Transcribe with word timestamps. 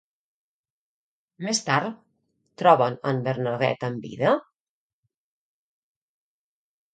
Més 1.47 1.59
tard, 1.67 1.99
troben 2.61 2.97
a 3.03 3.11
en 3.11 3.19
Bernadet 3.27 3.85
en 3.89 4.01
vida? 4.07 4.33